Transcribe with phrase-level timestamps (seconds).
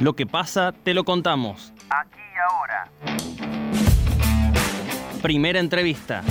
[0.00, 1.72] Lo que pasa, te lo contamos.
[1.90, 2.88] Aquí y ahora.
[5.20, 6.22] Primera entrevista.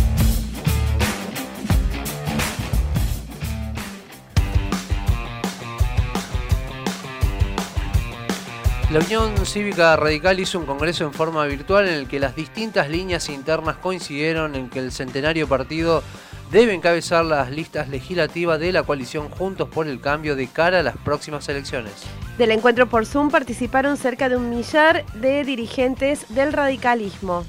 [8.90, 12.90] La Unión Cívica Radical hizo un congreso en forma virtual en el que las distintas
[12.90, 16.04] líneas internas coincidieron en que el centenario partido
[16.52, 20.84] debe encabezar las listas legislativas de la coalición Juntos por el Cambio de cara a
[20.84, 22.06] las próximas elecciones.
[22.38, 27.44] Del encuentro por Zoom participaron cerca de un millar de dirigentes del radicalismo.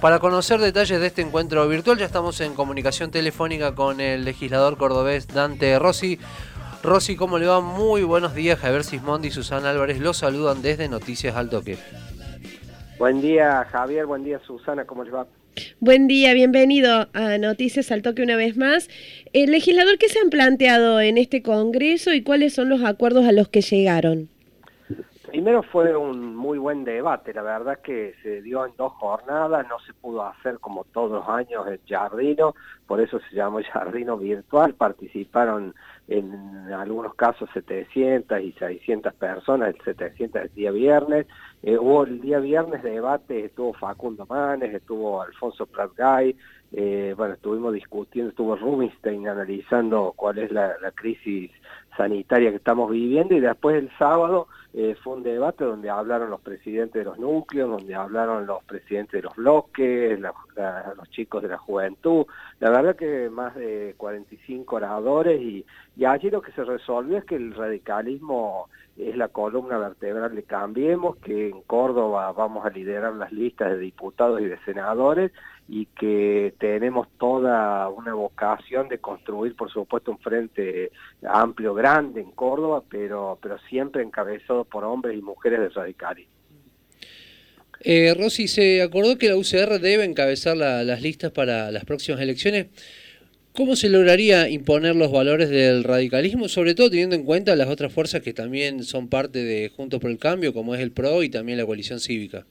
[0.00, 4.78] Para conocer detalles de este encuentro virtual ya estamos en comunicación telefónica con el legislador
[4.78, 6.20] cordobés Dante Rossi.
[6.84, 7.60] Rosy, ¿cómo le va?
[7.60, 8.60] Muy buenos días.
[8.60, 11.76] Javier Sismondi y Susana Álvarez los saludan desde Noticias al Toque.
[12.96, 14.06] Buen día, Javier.
[14.06, 14.84] Buen día, Susana.
[14.84, 15.26] ¿Cómo les va?
[15.80, 18.88] Buen día, bienvenido a Noticias al Toque una vez más.
[19.32, 23.32] El legislador, ¿qué se han planteado en este Congreso y cuáles son los acuerdos a
[23.32, 24.28] los que llegaron?
[25.28, 29.78] Primero fue un muy buen debate, la verdad que se dio en dos jornadas, no
[29.80, 32.54] se pudo hacer como todos los años el Jardino,
[32.86, 35.74] por eso se llamó Jardino Virtual, participaron
[36.08, 41.26] en algunos casos 700 y 600 personas, el 700 el día viernes,
[41.62, 46.34] eh, hubo el día viernes debate, estuvo Facundo Manes, estuvo Alfonso Pratgay,
[46.72, 51.50] eh, bueno, estuvimos discutiendo, estuvo Rubinstein analizando cuál es la, la crisis
[51.96, 56.40] sanitaria que estamos viviendo y después el sábado eh, fue un debate donde hablaron los
[56.40, 61.58] presidentes de los núcleos, donde hablaron los presidentes de los bloques, los chicos de la
[61.58, 62.26] juventud,
[62.60, 65.64] la verdad que más de 45 oradores y,
[65.96, 68.68] y allí lo que se resolvió es que el radicalismo
[68.98, 73.78] es la columna vertebral de Cambiemos, que en Córdoba vamos a liderar las listas de
[73.78, 75.30] diputados y de senadores
[75.68, 80.90] y que tenemos toda una vocación de construir, por supuesto, un frente
[81.22, 86.32] amplio, grande en Córdoba, pero, pero siempre encabezado por hombres y mujeres de radicalismo.
[87.80, 92.66] Eh, Rosy, se acordó que la UCR debe encabezar las listas para las próximas elecciones.
[93.58, 97.92] ¿Cómo se lograría imponer los valores del radicalismo, sobre todo teniendo en cuenta las otras
[97.92, 101.28] fuerzas que también son parte de Juntos por el Cambio, como es el PRO y
[101.28, 102.44] también la coalición cívica?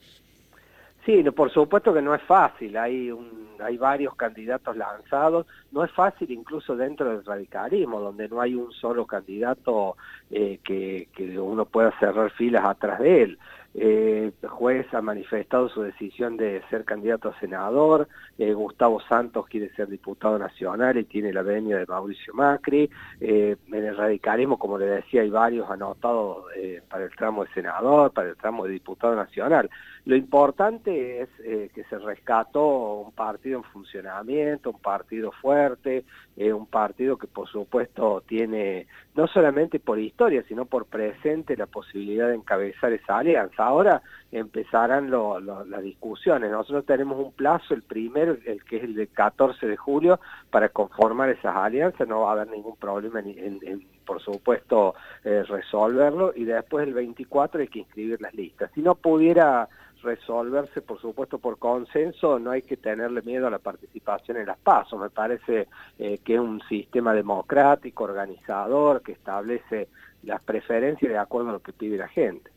[1.06, 5.91] Sí, por supuesto que no es fácil, hay, un, hay varios candidatos lanzados, no es
[5.91, 9.95] fácil incluso dentro del radicalismo, donde no hay un solo candidato
[10.29, 13.39] eh, que, que uno pueda cerrar filas atrás de él.
[13.79, 18.07] Eh, juez ha manifestado su decisión de ser candidato a senador,
[18.39, 22.89] eh, Gustavo Santos quiere ser diputado nacional y tiene la venia de Mauricio Macri,
[23.21, 26.45] eh, en el radicalismo, como le decía, hay varios anotados
[26.89, 29.69] para el tramo de senador, para el tramo de diputado nacional.
[30.05, 31.29] Lo importante es
[31.71, 36.05] que se rescató un partido en funcionamiento, un partido fuerte,
[36.38, 42.28] un partido que por supuesto tiene, no solamente por historia, sino por presente la posibilidad
[42.28, 46.51] de encabezar esa alianza ahora empezarán las discusiones.
[46.51, 50.19] Nosotros tenemos un plazo, el primero, el que es el de 14 de julio,
[50.51, 56.33] para conformar esas alianzas, no va a haber ningún problema en, por supuesto, eh, resolverlo,
[56.35, 58.69] y después el 24 hay que inscribir las listas.
[58.75, 59.67] Si no pudiera
[60.02, 64.58] resolverse, por supuesto, por consenso, no hay que tenerle miedo a la participación en las
[64.58, 65.00] pasos.
[65.00, 69.90] Me parece eh, que es un sistema democrático, organizador, que establece
[70.24, 72.52] las preferencias de acuerdo a lo que pide la gente.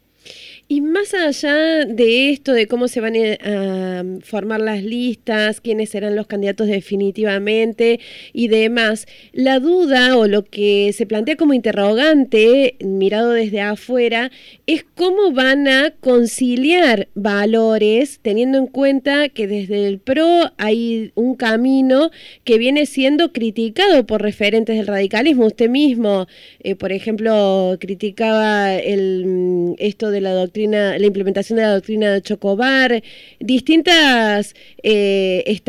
[1.00, 6.26] Más allá de esto, de cómo se van a formar las listas, quiénes serán los
[6.26, 8.00] candidatos definitivamente
[8.32, 14.30] y demás, la duda o lo que se plantea como interrogante, mirado desde afuera,
[14.66, 21.34] es cómo van a conciliar valores, teniendo en cuenta que desde el PRO hay un
[21.34, 22.10] camino
[22.44, 25.46] que viene siendo criticado por referentes del radicalismo.
[25.46, 26.26] Usted mismo,
[26.62, 32.22] eh, por ejemplo, criticaba el, esto de la doctrina, la implementación de la doctrina de
[32.22, 33.02] Chocobar,
[33.38, 35.60] distintas eh,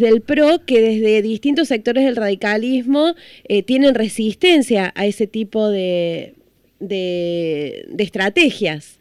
[0.00, 6.34] del PRO que desde distintos sectores del radicalismo eh, tienen resistencia a ese tipo de,
[6.78, 8.99] de estrategias.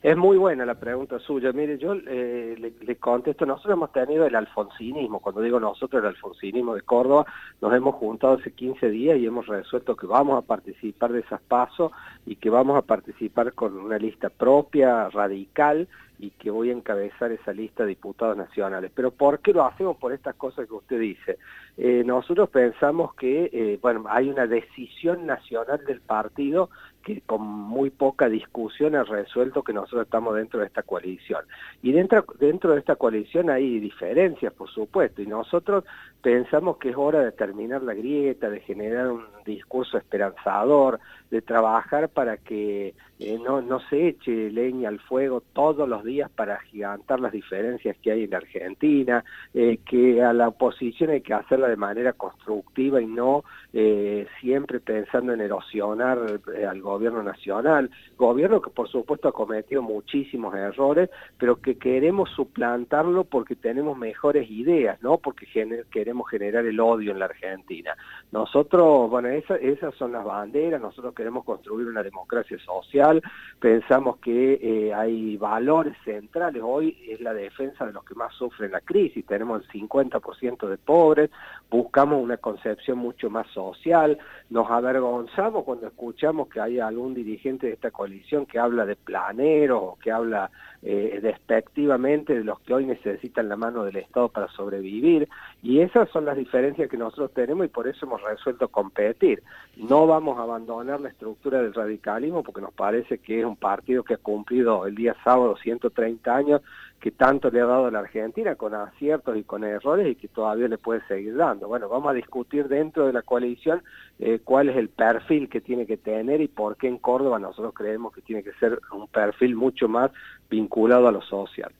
[0.00, 1.52] Es muy buena la pregunta suya.
[1.52, 6.76] Mire, yo eh, le, contesto, nosotros hemos tenido el alfonsinismo, cuando digo nosotros el alfonsinismo
[6.76, 7.26] de Córdoba,
[7.60, 11.40] nos hemos juntado hace 15 días y hemos resuelto que vamos a participar de esas
[11.40, 11.90] pasos
[12.26, 17.30] y que vamos a participar con una lista propia, radical, y que voy a encabezar
[17.32, 18.90] esa lista de diputados nacionales.
[18.94, 19.96] Pero ¿por qué lo hacemos?
[19.96, 21.38] Por estas cosas que usted dice.
[21.76, 26.70] Eh, nosotros pensamos que, eh, bueno, hay una decisión nacional del partido
[27.04, 31.44] que con muy poca discusión ha resuelto que nosotros estamos dentro de esta coalición.
[31.82, 35.84] Y dentro, dentro de esta coalición hay diferencias, por supuesto, y nosotros
[36.20, 40.98] pensamos que es hora de terminar la grieta, de generar un discurso esperanzador,
[41.30, 46.30] de trabajar para que eh, no, no se eche leña al fuego todos los días
[46.30, 51.34] para gigantar las diferencias que hay en Argentina, eh, que a la oposición hay que
[51.34, 53.42] hacerla de manera constructiva y no
[53.72, 60.54] eh, siempre pensando en erosionar al gobierno nacional, gobierno que por supuesto ha cometido muchísimos
[60.54, 65.46] errores, pero que queremos suplantarlo porque tenemos mejores ideas, no porque
[65.90, 67.96] queremos generar el odio en la Argentina.
[68.30, 73.20] Nosotros, bueno, esas son las banderas, nosotros queremos construir una democracia social,
[73.58, 78.70] pensamos que eh, hay valores centrales, hoy es la defensa de los que más sufren
[78.70, 81.30] la crisis, tenemos el 50% de pobres,
[81.68, 84.16] buscamos una concepción mucho más social,
[84.48, 89.98] nos avergonzamos cuando escuchamos que hay algún dirigente de esta coalición que habla de planero,
[90.00, 95.28] que habla eh, despectivamente de los que hoy necesitan la mano del Estado para sobrevivir,
[95.64, 99.42] y esas son las diferencias que nosotros tenemos y por eso hemos resuelto competir.
[99.76, 104.14] No vamos a abandonar estructura del radicalismo porque nos parece que es un partido que
[104.14, 106.62] ha cumplido el día sábado 130 años
[107.00, 110.28] que tanto le ha dado a la Argentina con aciertos y con errores y que
[110.28, 111.68] todavía le puede seguir dando.
[111.68, 113.82] Bueno, vamos a discutir dentro de la coalición
[114.18, 117.72] eh, cuál es el perfil que tiene que tener y por qué en Córdoba nosotros
[117.74, 120.10] creemos que tiene que ser un perfil mucho más
[120.50, 121.70] vinculado a lo social.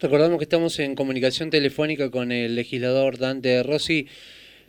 [0.00, 4.06] Recordamos que estamos en comunicación telefónica con el legislador Dante Rossi.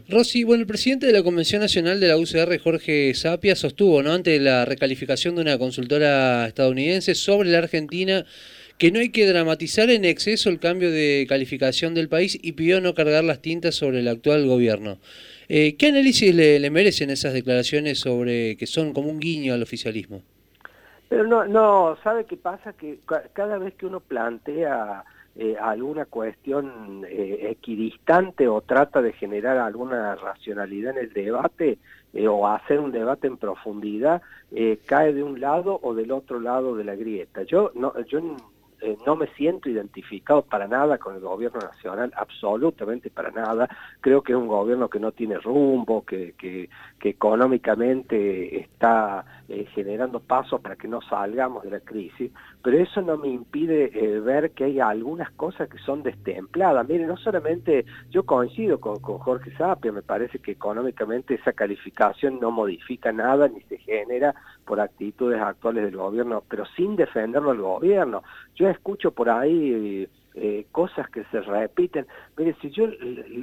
[0.08, 4.14] Rossi, bueno, el presidente de la Convención Nacional de la UCR, Jorge Sapia, sostuvo, ¿no?
[4.14, 8.24] Ante la recalificación de una consultora estadounidense sobre la Argentina,
[8.78, 12.82] que no hay que dramatizar en exceso el cambio de calificación del país y pidió
[12.82, 15.00] no cargar las tintas sobre el actual gobierno.
[15.48, 20.22] Eh, ¿Qué análisis le, merecen esas declaraciones sobre que son como un guiño al oficialismo?
[21.10, 22.74] Pero no, no, ¿sabe qué pasa?
[22.74, 23.00] Que
[23.34, 25.04] cada vez que uno plantea
[25.38, 31.78] eh, alguna cuestión eh, equidistante o trata de generar alguna racionalidad en el debate
[32.14, 34.22] eh, o hacer un debate en profundidad,
[34.86, 37.44] cae de un lado o del otro lado de la grieta.
[37.44, 38.22] Yo no, yo
[39.06, 43.68] no me siento identificado para nada con el gobierno nacional, absolutamente para nada.
[44.02, 46.70] Creo que es un gobierno que no tiene rumbo, que, que,
[47.00, 52.32] que económicamente está eh, generando pasos para que no salgamos de la crisis,
[52.64, 56.88] pero eso no me impide eh, ver que hay algunas cosas que son destempladas.
[56.88, 62.40] Mire, no solamente yo coincido con, con Jorge Sapia, me parece que económicamente esa calificación
[62.40, 64.34] no modifica nada ni se genera
[64.66, 68.24] por actitudes actuales del gobierno, pero sin defenderlo al gobierno.
[68.56, 70.08] Yo escucho por ahí...
[70.38, 72.06] Eh, cosas que se repiten.
[72.36, 72.88] Mire, si yo,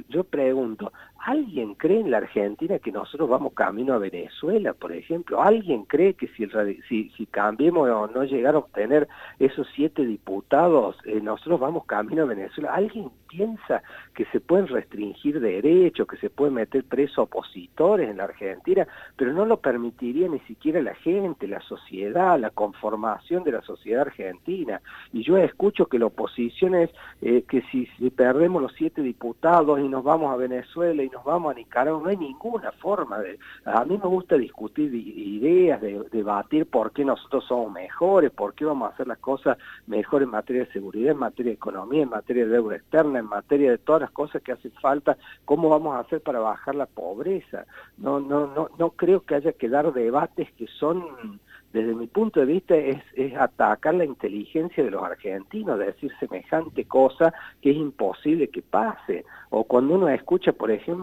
[0.09, 0.93] yo pregunto,
[1.25, 5.41] ¿alguien cree en la Argentina que nosotros vamos camino a Venezuela, por ejemplo?
[5.41, 9.07] ¿Alguien cree que si, si, cambiemos o no llegar a obtener
[9.39, 12.73] esos siete diputados, eh, nosotros vamos camino a Venezuela?
[12.73, 13.81] ¿Alguien piensa
[14.13, 19.33] que se pueden restringir derechos, que se pueden meter presos opositores en la Argentina, pero
[19.33, 24.81] no lo permitiría ni siquiera la gente, la sociedad, la conformación de la sociedad argentina.
[25.11, 26.91] Y yo escucho que la oposición es
[27.21, 31.55] eh, que si, perdemos los siete diputados y nos vamos a Venezuela nos vamos a
[31.55, 33.39] Nicaragua, no hay ninguna forma de...
[33.65, 38.65] A mí me gusta discutir ideas, de, debatir por qué nosotros somos mejores, por qué
[38.65, 39.57] vamos a hacer las cosas
[39.87, 43.25] mejor en materia de seguridad, en materia de economía, en materia de deuda externa, en
[43.25, 46.87] materia de todas las cosas que hacen falta, cómo vamos a hacer para bajar la
[46.87, 47.65] pobreza.
[47.97, 51.39] No, no, no, no creo que haya que dar debates que son
[51.73, 53.01] desde mi punto de vista es,
[53.35, 59.25] atacar la inteligencia de los argentinos, de decir semejante cosa que es imposible que pase.
[59.49, 61.02] O cuando uno escucha, por ejemplo,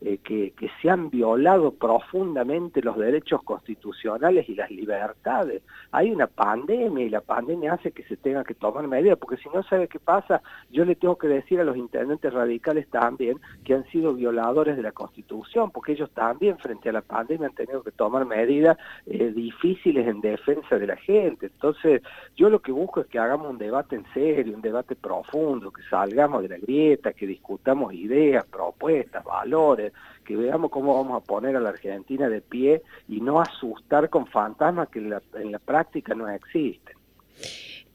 [0.00, 5.62] eh, que, que, se han violado profundamente los derechos constitucionales y las libertades.
[5.90, 9.48] Hay una pandemia y la pandemia hace que se tenga que tomar medidas, porque si
[9.48, 13.74] no sabe qué pasa, yo le tengo que decir a los intendentes radicales también que
[13.74, 17.82] han sido violadores de la Constitución, porque ellos también frente a la pandemia han tenido
[17.82, 21.46] que tomar medidas eh, difíciles en defensa de la gente.
[21.46, 22.02] Entonces,
[22.36, 25.82] yo lo que busco es que hagamos un debate en serio, un debate profundo, que
[25.88, 29.92] salgamos de la grieta, que discutamos ideas, propuestas, valores,
[30.24, 34.26] que veamos cómo vamos a poner a la Argentina de pie y no asustar con
[34.26, 36.96] fantasmas que en la, práctica no existen.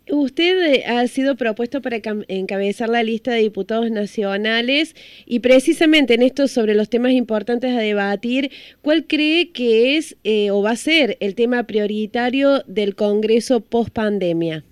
[0.09, 1.97] Usted eh, ha sido propuesto para
[2.27, 7.79] encabezar la lista de diputados nacionales y precisamente en esto sobre los temas importantes a
[7.79, 8.51] debatir,
[8.81, 13.93] ¿cuál cree que es eh, o va a ser el tema prioritario del Congreso post
[13.93, 14.63] pandemia?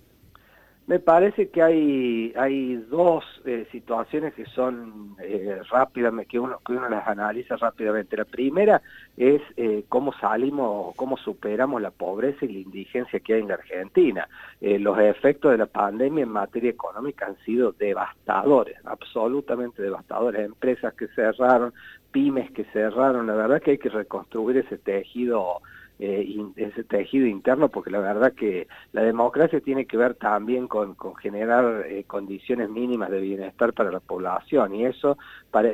[0.89, 6.73] Me parece que hay, hay dos eh, situaciones que son eh, rápidamente, que uno, que
[6.73, 8.17] uno las analiza rápidamente.
[8.17, 8.81] La primera
[9.15, 13.53] es eh, cómo salimos, cómo superamos la pobreza y la indigencia que hay en la
[13.53, 14.27] Argentina.
[14.61, 20.43] Eh, los efectos de la pandemia en materia económica han sido devastadores, absolutamente devastadores.
[20.43, 21.71] Empresas que cerraron,
[22.11, 25.61] pymes que cerraron, la verdad que hay que reconstruir ese tejido
[25.99, 26.25] eh,
[26.55, 31.15] ese tejido interno, porque la verdad que la democracia tiene que ver también con, con
[31.15, 35.17] generar eh, condiciones mínimas de bienestar para la población y eso
[35.51, 35.69] para,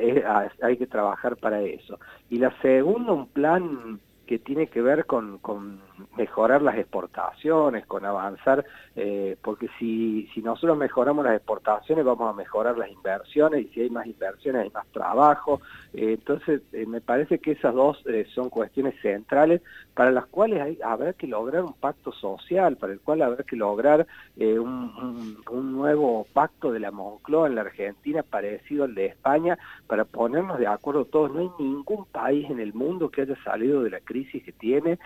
[0.62, 2.00] hay que trabajar para eso.
[2.28, 5.80] Y la segunda, un plan que tiene que ver con, con
[6.16, 12.32] mejorar las exportaciones, con avanzar, eh, porque si, si nosotros mejoramos las exportaciones vamos a
[12.32, 15.60] mejorar las inversiones y si hay más inversiones hay más trabajo.
[15.92, 18.02] Eh, entonces eh, me parece que esas dos
[18.34, 19.62] son cuestiones centrales
[19.94, 23.56] para las cuales hay, habrá que lograr un pacto social, para el cual habrá que
[23.56, 29.58] lograr un, un, nuevo pacto de la Moncloa en la Argentina parecido al de España
[29.86, 31.32] para ponernos de acuerdo todos.
[31.32, 34.98] No hay ningún país en el mundo que haya salido de la crisis que tiene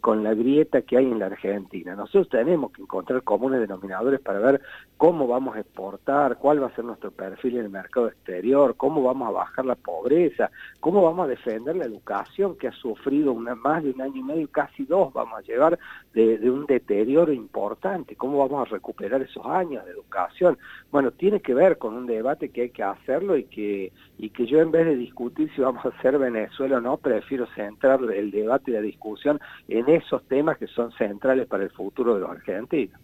[0.00, 1.94] con grieta que hay en la Argentina.
[1.94, 4.60] Nosotros tenemos que encontrar comunes denominadores para ver
[4.96, 9.02] cómo vamos a exportar, cuál va a ser nuestro perfil en el mercado exterior, cómo
[9.02, 13.54] vamos a bajar la pobreza, cómo vamos a defender la educación que ha sufrido una,
[13.54, 15.78] más de un año y medio, casi dos vamos a llevar
[16.14, 20.58] de, de un deterioro importante, cómo vamos a recuperar esos años de educación.
[20.90, 24.46] Bueno, tiene que ver con un debate que hay que hacerlo y que, y que
[24.46, 28.30] yo en vez de discutir si vamos a hacer Venezuela o no, prefiero centrar el
[28.30, 32.30] debate y la discusión en esos temas que son centrales para el futuro de los
[32.30, 33.00] argentinos.